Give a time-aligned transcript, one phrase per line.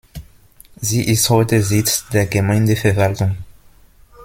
[0.77, 3.37] Sie ist heute Sitz der Gemeindeverwaltung.